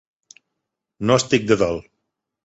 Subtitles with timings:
[1.09, 1.77] No estic de dol.